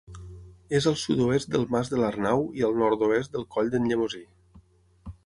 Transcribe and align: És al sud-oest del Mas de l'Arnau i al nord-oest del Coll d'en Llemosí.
És 0.77 0.85
al 0.91 0.95
sud-oest 1.01 1.51
del 1.55 1.67
Mas 1.75 1.91
de 1.93 1.99
l'Arnau 2.03 2.41
i 2.61 2.65
al 2.69 2.73
nord-oest 2.85 3.37
del 3.37 3.47
Coll 3.57 3.71
d'en 3.75 3.87
Llemosí. 3.93 4.23